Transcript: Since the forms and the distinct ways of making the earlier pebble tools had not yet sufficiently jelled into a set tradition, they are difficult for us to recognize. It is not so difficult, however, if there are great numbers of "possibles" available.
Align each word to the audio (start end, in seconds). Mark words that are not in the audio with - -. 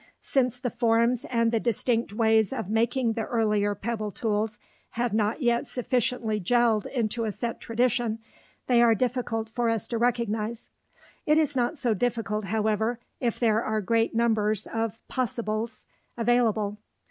Since 0.19 0.57
the 0.57 0.71
forms 0.71 1.25
and 1.25 1.51
the 1.51 1.59
distinct 1.59 2.11
ways 2.11 2.51
of 2.51 2.71
making 2.71 3.13
the 3.13 3.25
earlier 3.25 3.75
pebble 3.75 4.09
tools 4.09 4.57
had 4.93 5.13
not 5.13 5.43
yet 5.43 5.67
sufficiently 5.67 6.39
jelled 6.39 6.87
into 6.87 7.23
a 7.23 7.31
set 7.31 7.59
tradition, 7.61 8.17
they 8.65 8.81
are 8.81 8.95
difficult 8.95 9.47
for 9.47 9.69
us 9.69 9.87
to 9.89 9.99
recognize. 9.99 10.71
It 11.27 11.37
is 11.37 11.55
not 11.55 11.77
so 11.77 11.93
difficult, 11.93 12.45
however, 12.45 12.99
if 13.19 13.39
there 13.39 13.63
are 13.63 13.79
great 13.79 14.15
numbers 14.15 14.65
of 14.65 14.97
"possibles" 15.07 15.85
available. 16.17 16.79